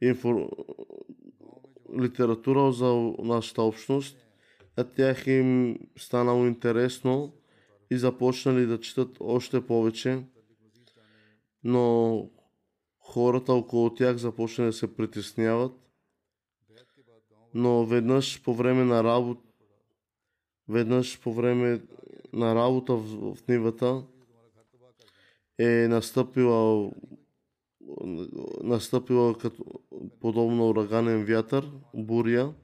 [0.00, 0.50] инфор...
[2.00, 4.26] литература за нашата общност,
[4.76, 7.34] на тях им станало интересно
[7.90, 10.24] и започнали да четат още повече.
[11.64, 12.30] Но
[13.18, 15.72] хората около тях започна да се притесняват,
[17.54, 19.40] но веднъж по време на работа,
[20.68, 21.82] веднъж по време
[22.32, 24.02] на работа в, нивата
[25.58, 26.90] е настъпила
[28.62, 29.64] настъпила като
[30.20, 32.54] подобно ураганен вятър, буря,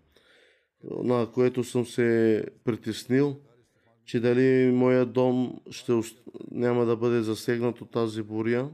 [0.91, 3.37] на което съм се притеснил,
[4.05, 5.93] че дали моя дом ще,
[6.51, 8.71] няма да бъде засегнат от тази буря.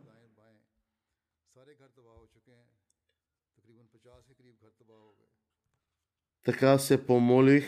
[6.45, 7.65] Така се помолих,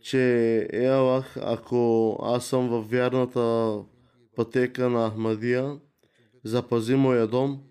[0.00, 0.22] че
[0.72, 3.78] е Аллах, ако аз съм в вярната
[4.36, 5.80] пътека на Ахмадия,
[6.44, 7.62] запази моя дом.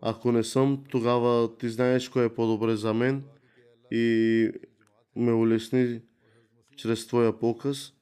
[0.00, 3.24] Ако не съм, тогава ти знаеш кое е по-добре за мен
[3.90, 4.50] и
[5.16, 6.00] ме улесни
[6.76, 7.92] чрез твоя показ.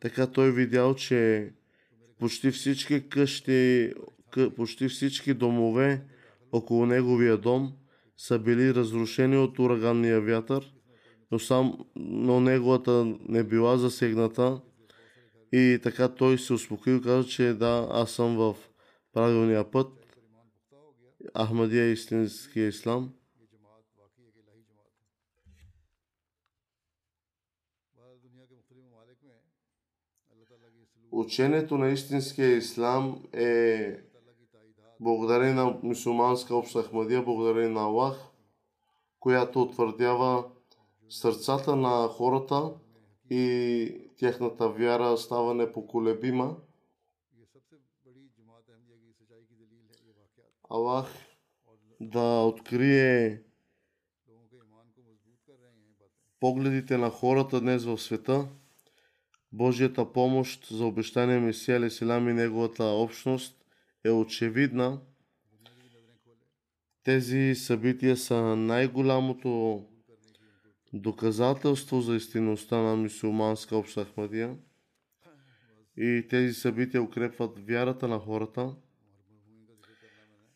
[0.00, 1.52] Така той видял, че
[2.18, 3.92] почти всички къщи,
[4.56, 6.04] почти всички домове
[6.52, 7.72] около неговия дом
[8.16, 10.74] са били разрушени от ураганния вятър,
[11.30, 14.60] но, сам, но неговата не била засегната.
[15.52, 18.56] И така той се успокои и каза, че да, аз съм в
[19.12, 19.88] правилния път.
[21.38, 23.12] Ахмадия е истинския ислам.
[31.10, 34.07] Учението на истинския ислам е
[35.00, 38.16] благодарение на мусулманска обща Ахмадия, благодарение на Аллах,
[39.20, 40.44] която утвърдява
[41.08, 42.72] сърцата на хората
[43.30, 46.56] и тяхната вяра става непоколебима.
[50.70, 51.06] Аллах
[52.00, 53.42] да открие
[56.40, 58.48] погледите на хората днес в света,
[59.52, 63.57] Божията помощ за обещание Месия Лесилам и неговата общност
[64.08, 65.00] е очевидна.
[67.02, 69.84] Тези събития са най-голямото
[70.92, 74.56] доказателство за истинността на мусулманска обща Ахмадия.
[75.96, 78.74] И тези събития укрепват вярата на хората.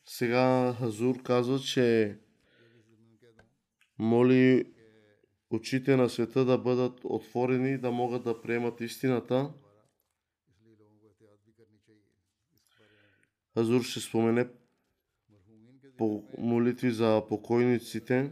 [0.04, 2.18] Сега Хазур казва, че
[3.98, 4.72] моли
[5.50, 9.50] очите на света да бъдат отворени, да могат да приемат истината.
[13.54, 14.48] Хазур ще спомене
[15.98, 18.30] по молитви за покойниците,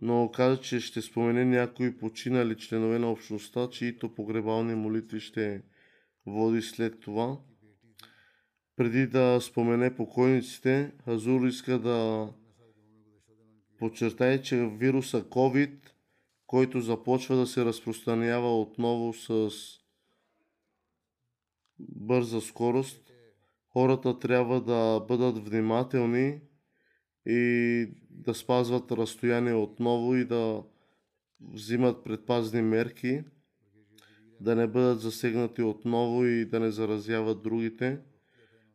[0.00, 5.62] но каза, че ще спомене някои починали членове на общността, чието погребални молитви ще
[6.26, 7.38] води след това.
[8.76, 12.28] Преди да спомене покойниците, Хазур иска да
[13.78, 15.78] подчертае, че вируса COVID–
[16.54, 19.50] който започва да се разпространява отново с
[21.78, 23.03] бърза скорост.
[23.76, 26.40] Хората трябва да бъдат внимателни
[27.26, 30.62] и да спазват разстояние отново и да
[31.40, 33.24] взимат предпазни мерки,
[34.40, 38.00] да не бъдат засегнати отново и да не заразяват другите,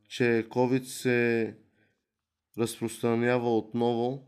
[0.09, 1.57] че COVID се
[2.57, 4.27] разпространява отново.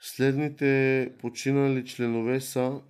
[0.00, 2.82] Следните починали членове са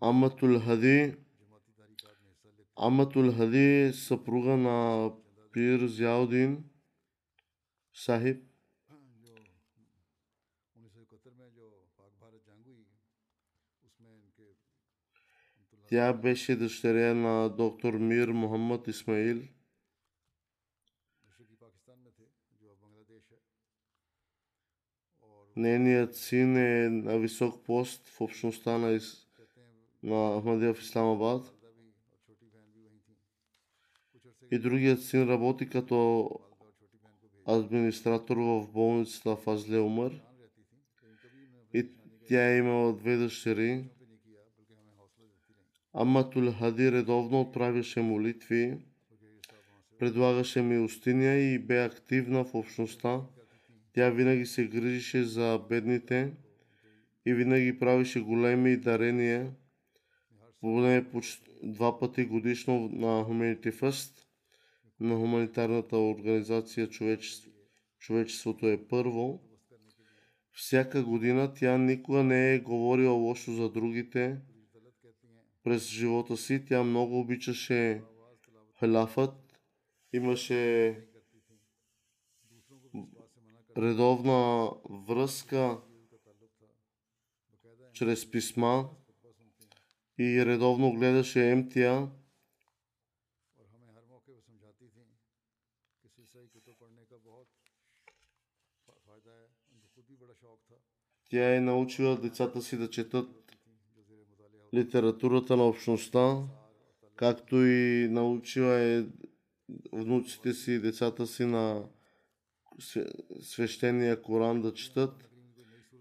[0.00, 1.16] Аматул Хади
[2.76, 5.10] Аматул Хади съпруга на
[5.52, 6.64] Пир Зяудин
[7.92, 8.42] Сахиб
[15.88, 19.42] Тя беше дъщеря на доктор Мир Мухаммад Исмаил.
[25.56, 29.26] Нейният син е на висок пост в общността на, Ис...
[30.02, 31.52] на Ахмадия в Исламабад.
[34.50, 36.30] И другият син работи като
[37.46, 40.22] администратор в болницата в Азле Умър.
[41.74, 41.88] И
[42.28, 43.84] тя е имала две дъщери.
[45.98, 48.78] Аматул Хади редовно отправяше молитви,
[49.98, 53.20] предлагаше милостиня и бе активна в общността.
[53.96, 56.32] Тя винаги се грижише за бедните
[57.26, 59.52] и винаги правише големи дарения,
[60.60, 61.06] поне
[61.62, 64.12] два пъти годишно на Humanity First,
[65.00, 67.50] на хуманитарната организация Човечество.
[67.98, 69.42] Човечеството е първо.
[70.52, 74.38] Всяка година тя никога не е говорила лошо за другите,
[75.64, 76.64] през живота си.
[76.68, 78.02] Тя много обичаше
[78.80, 79.60] халафът.
[80.12, 80.96] Имаше
[83.76, 85.80] редовна връзка
[87.92, 88.90] чрез писма
[90.18, 92.10] и редовно гледаше Емтия.
[101.30, 103.28] Тя е научила децата си да четат
[104.74, 106.42] литературата на общността,
[107.16, 109.04] както и научила е
[109.92, 111.88] внуците си, децата си на
[113.42, 115.30] свещения Коран да четат.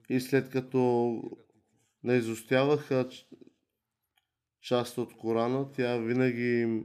[0.09, 1.21] И след като
[2.03, 3.09] не изостяваха
[4.61, 6.83] част от Корана, тя винаги,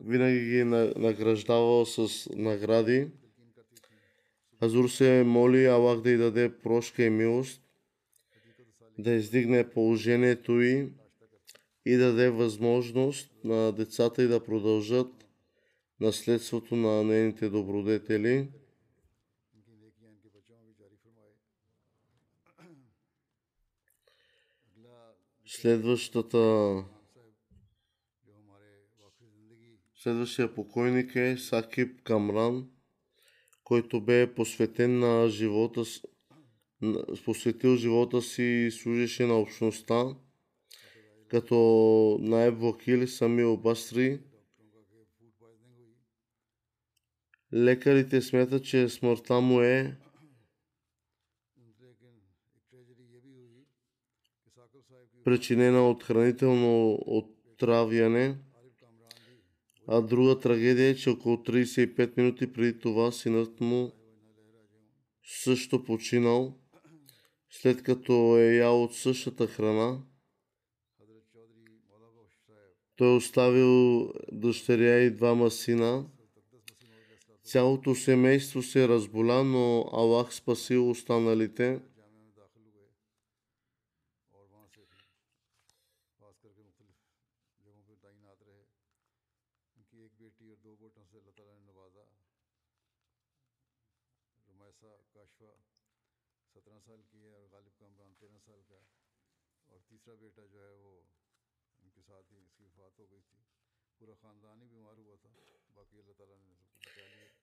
[0.00, 3.08] винаги ги на- награждавала с награди.
[4.60, 7.62] Азур се моли Аллах да й даде прошка и милост,
[8.98, 10.92] да издигне положението й
[11.86, 15.26] и да даде възможност на децата й да продължат
[16.00, 18.48] наследството на нейните добродетели.
[25.54, 26.84] Следващата
[29.96, 32.70] Следващия покойник е Сакип Камран,
[33.64, 35.82] който бе посветен на живота,
[37.24, 40.16] посветил живота си и служеше на общността,
[41.28, 41.56] като
[42.20, 44.20] Наеб Вакил Самил Басри.
[47.54, 49.98] Лекарите смятат, че смъртта му е
[55.24, 58.38] причинена от хранително отравяне,
[59.88, 63.92] а друга трагедия е, че около 35 минути преди това синът му
[65.24, 66.54] също починал,
[67.50, 70.02] след като е ял от същата храна.
[72.96, 76.06] Той е оставил дъщеря и двама сина.
[77.44, 81.80] Цялото семейство се разболя, но Аллах спасил останалите–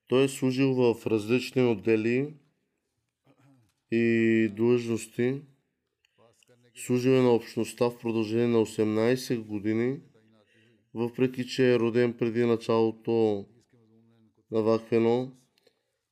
[0.08, 2.34] Той е служил в различни отдели
[3.90, 5.42] и длъжности.
[6.76, 10.00] Служил е на общността в продължение на 18 години,
[10.94, 13.46] въпреки че е роден преди началото
[14.50, 15.39] на Вахвено,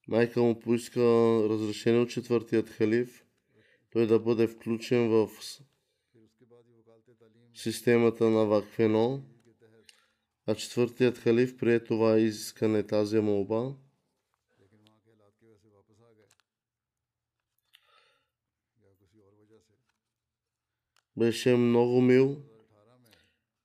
[0.08, 1.00] Майка му поиска
[1.48, 3.24] разрешение от четвъртият халиф
[3.90, 5.28] той да бъде включен в
[7.54, 9.22] системата на Вакфено.
[10.46, 13.74] А четвъртият халиф прие това искане тази молба.
[21.16, 22.42] Беше много мил,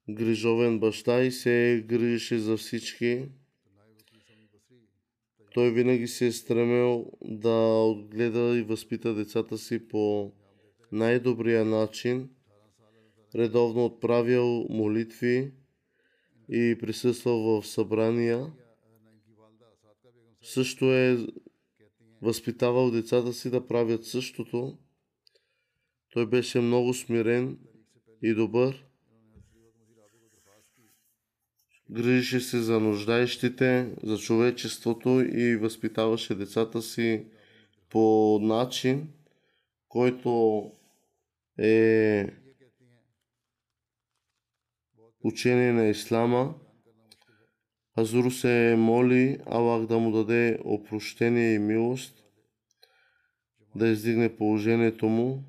[0.09, 3.29] грижовен баща и се грижеше за всички.
[5.54, 10.32] Той винаги се е стремил да отгледа и възпита децата си по
[10.91, 12.30] най-добрия начин,
[13.36, 15.51] редовно отправял молитви
[16.49, 18.54] и присъствал в събрания.
[20.41, 21.28] Също е
[22.22, 24.78] възпитавал децата си да правят същото.
[26.14, 27.60] Той беше много смирен
[28.22, 28.86] и добър
[31.93, 37.25] грижеше се за нуждаещите, за човечеството и възпитаваше децата си
[37.89, 39.07] по начин,
[39.87, 40.71] който
[41.59, 42.27] е
[45.23, 46.55] учение на Ислама.
[47.97, 52.23] Азур се моли Аллах да му даде опрощение и милост,
[53.75, 55.43] да издигне положението му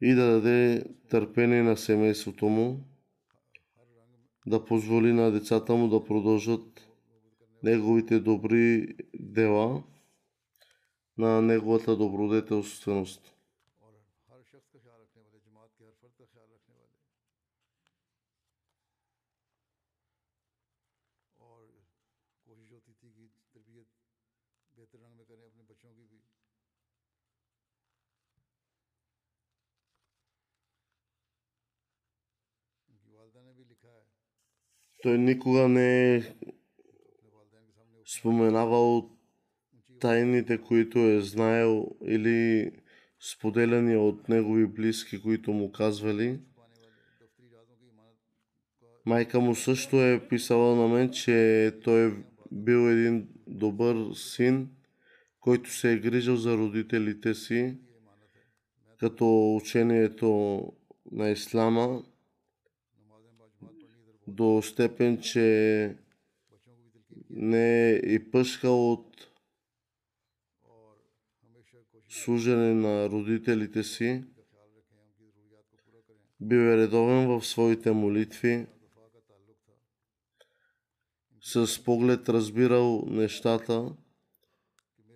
[0.00, 2.89] и да даде търпение на семейството му
[4.46, 6.88] да позволи на децата му да продължат
[7.62, 9.82] неговите добри дела
[11.18, 13.34] на неговата добродетелственост.
[35.02, 36.22] Той никога не е
[38.06, 39.10] споменавал
[40.00, 42.70] тайните, които е знаел или
[43.20, 46.40] споделяни от негови близки, които му казвали.
[49.06, 52.12] Майка му също е писала на мен, че той е
[52.52, 54.68] бил един добър син,
[55.40, 57.76] който се е грижал за родителите си,
[58.98, 60.62] като учението
[61.12, 62.02] на Ислама
[64.30, 65.96] до степен, че
[67.30, 69.26] не е и пъшкал от
[72.08, 74.24] служене на родителите си,
[76.40, 78.66] бил е редовен в своите молитви,
[81.40, 83.92] с поглед разбирал нещата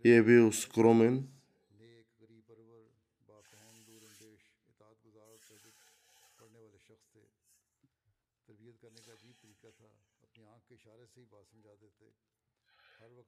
[0.05, 1.29] и е бил скромен–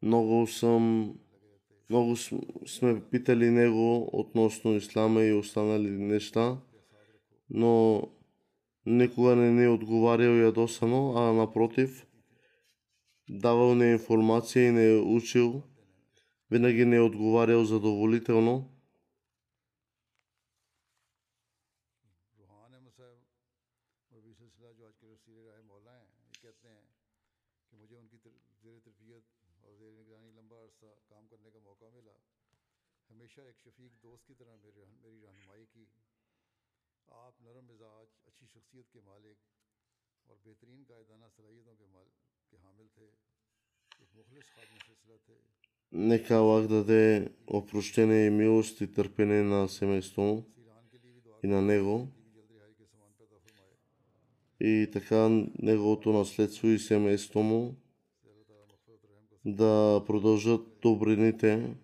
[0.06, 1.14] Много съм
[1.90, 2.16] много
[2.66, 6.58] сме питали него относно ислама и останали неща,
[7.50, 8.02] но
[8.86, 12.06] никога не ни е отговарял ядосано, а напротив,
[13.30, 15.62] давал ни информация и не е учил,
[16.50, 18.70] винаги не е отговарял задоволително.
[45.92, 50.44] Нека Аллах даде опрощение и милост и търпение на семейството му
[51.44, 52.08] и на него.
[54.60, 55.28] И така
[55.58, 57.76] неговото наследство и семейството му
[59.44, 61.76] да продължат добрините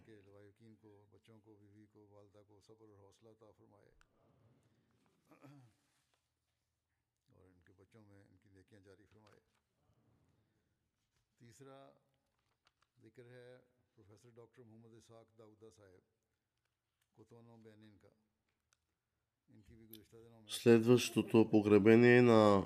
[20.52, 22.64] Следващото погребение на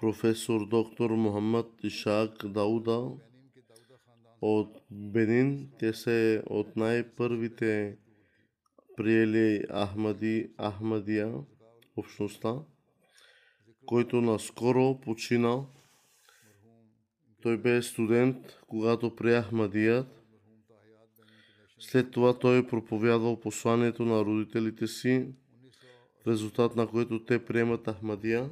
[0.00, 3.10] професор доктор Мохаммад Ишак Дауда
[4.40, 5.70] от Бенин.
[5.78, 7.96] Те са от най-първите
[8.96, 11.34] приели Ахмади, Ахмадия
[11.96, 12.54] общността,
[13.86, 15.66] който наскоро почина.
[17.42, 18.36] Той бе студент,
[18.68, 20.06] когато при Ахмадият.
[21.78, 25.34] След това той е проповядвал посланието на родителите си
[26.24, 28.50] в резултат на което те приемат Ахмадия.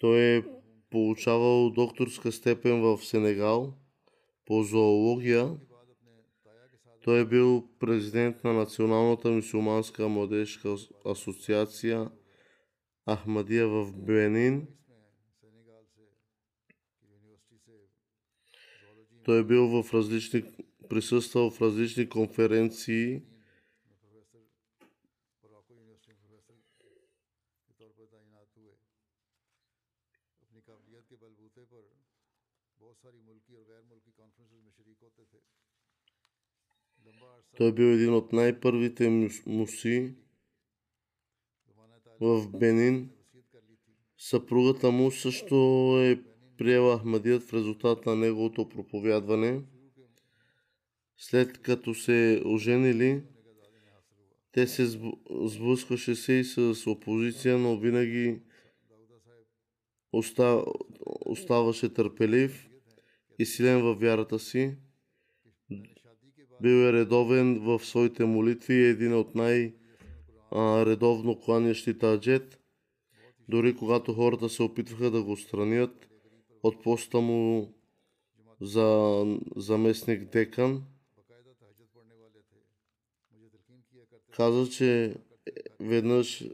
[0.00, 0.44] Той е
[0.90, 3.74] получавал докторска степен в Сенегал
[4.44, 5.56] по зоология.
[7.04, 12.10] Той е бил президент на Националната мусулманска младежка асоциация
[13.10, 14.66] Ахмадия в Бенин.
[19.24, 20.42] Той е бил в различни,
[20.88, 23.22] присъствал в различни конференции
[37.56, 40.14] Той бил един от най-първите муси
[42.20, 43.10] в Бенин.
[44.18, 45.54] Съпругата му също
[46.02, 46.22] е
[46.58, 49.62] приела Ахмадият в резултат на неговото проповядване.
[51.16, 53.22] След като се оженили,
[54.52, 54.86] те се
[55.44, 58.40] сблъскваше се и с опозиция, но винаги
[60.12, 60.64] остав...
[61.26, 62.70] оставаше търпелив
[63.38, 64.76] и силен във вярата си.
[66.60, 72.60] Бил е редовен в своите молитви и е един от най-редовно кланящи таджет.
[73.48, 76.08] Дори когато хората се опитваха да го странят
[76.62, 77.74] от поста му
[78.60, 79.22] за
[79.56, 80.84] заместник декан,
[84.30, 85.14] каза, че
[85.80, 86.44] веднъж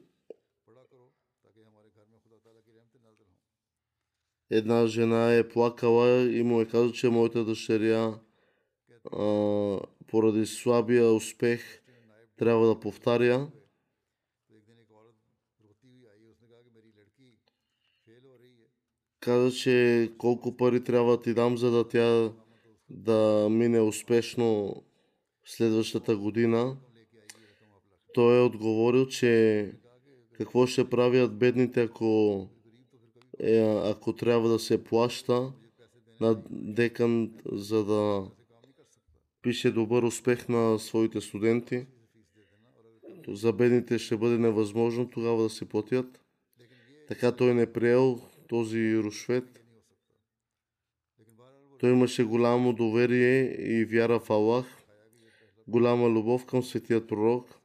[4.51, 8.19] една жена е плакала и му е казал, че моята дъщеря
[10.13, 11.83] поради слабия успех,
[12.37, 13.51] трябва да повтаря,
[19.21, 22.33] каза, че колко пари трябва ти дам, за да тя
[22.91, 24.83] да мине успешно
[25.45, 26.77] следващата година.
[28.15, 29.73] Той е отговорил, че
[30.33, 32.49] какво ще правят бедните, ако,
[33.41, 35.53] е, ако трябва да се плаща
[36.21, 38.31] на декан, за да
[39.43, 41.86] пише добър успех на своите студенти.
[43.28, 46.20] За бедните ще бъде невъзможно тогава да се платят.
[47.09, 49.64] Така той не е приел този рушвет.
[51.78, 54.66] Той имаше голямо доверие и вяра в Аллах,
[55.68, 57.59] голяма любов към светият пророк–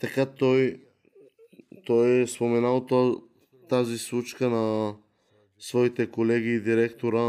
[0.00, 0.80] Така той,
[1.86, 2.86] той е споменал
[3.68, 4.96] тази случка на
[5.58, 7.20] своите колеги и директора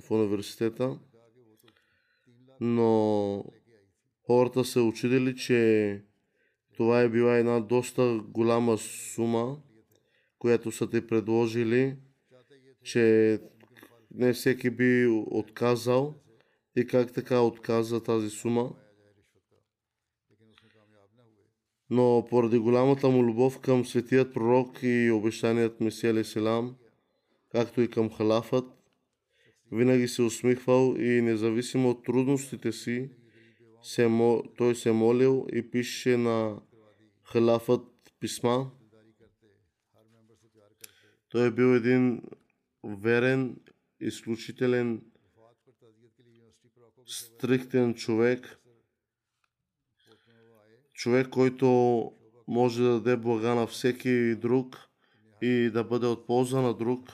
[0.00, 0.98] в университета,
[2.60, 3.44] но
[4.26, 6.02] хората се очудили, че
[6.76, 9.58] това е била една доста голяма сума,
[10.38, 11.96] която са те предложили,
[12.84, 13.38] че
[14.14, 16.14] не всеки би отказал
[16.76, 18.72] и как така отказа тази сума
[21.92, 26.76] но поради голямата му любов към светият пророк и обещаният Месия Селам,
[27.50, 28.64] както и към халафът,
[29.72, 33.10] винаги се е усмихвал и независимо от трудностите си,
[33.82, 34.10] се,
[34.56, 36.60] той се е молил и пише на
[37.24, 37.86] халафът
[38.20, 38.70] писма.
[41.28, 42.22] Той е бил един
[42.84, 43.56] верен,
[44.00, 45.02] изключителен,
[47.06, 48.58] стриктен човек–
[50.92, 51.66] човек, който
[52.48, 54.88] може да даде блага на всеки друг
[55.42, 57.12] и да бъде от полза на друг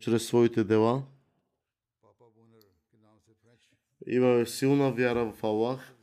[0.00, 1.02] чрез своите дела.
[4.06, 5.94] Имаме силна вяра в Аллах.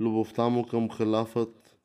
[0.00, 1.80] Любовта му към халафът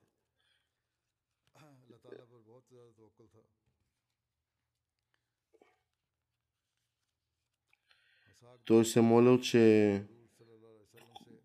[8.66, 10.04] Той се е молил, че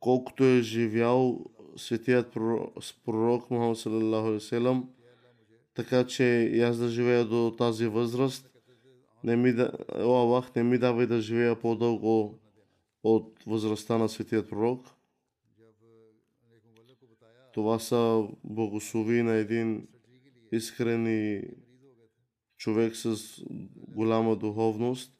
[0.01, 1.44] колкото е живял
[1.76, 2.32] светият
[3.05, 4.84] пророк Мухаммад
[5.74, 8.51] така че аз да живея до тази възраст,
[9.24, 12.38] не ми да, о Аллах, не ми давай да живея по-дълго
[13.03, 14.86] от възрастта на светият пророк.
[17.53, 19.88] Това са благослови на един
[20.53, 21.42] искрен
[22.57, 23.16] човек с
[23.76, 25.19] голяма духовност.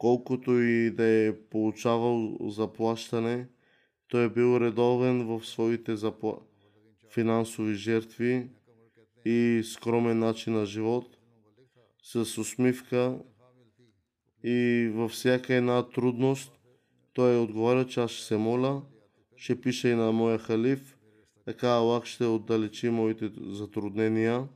[0.00, 3.48] колкото и да е получавал заплащане,
[4.08, 6.38] той е бил редовен в своите запла...
[7.12, 8.48] финансови жертви
[9.24, 11.06] и скромен начин на живот,
[12.02, 13.18] с усмивка
[14.44, 16.52] и във всяка една трудност
[17.12, 18.82] той е отговаря, че аз ще се моля,
[19.36, 20.96] ще пише и на моя халиф,
[21.44, 24.48] така Аллах ще отдалечи моите затруднения.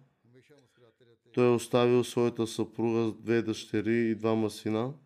[1.35, 4.93] Той е оставил своята съпруга с две дъщери и двама сина–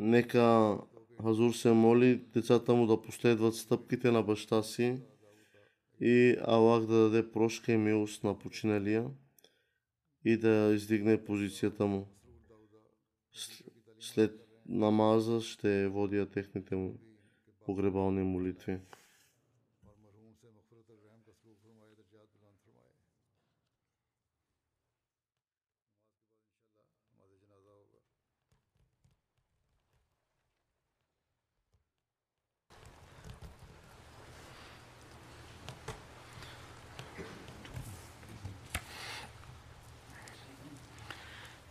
[0.00, 0.78] Нека
[1.22, 5.00] Хазур се моли децата му да последват стъпките на баща си
[6.00, 9.10] и Аллах да даде прошка и милост на починалия
[10.24, 12.08] и да издигне позицията му.
[14.00, 17.00] След намаза ще водя техните му
[17.64, 18.78] погребални молитви.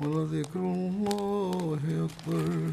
[0.00, 2.70] ولذكر الله أكبر